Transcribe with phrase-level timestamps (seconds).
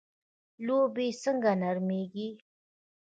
[0.65, 2.27] لوبیې څنګه نرمیږي؟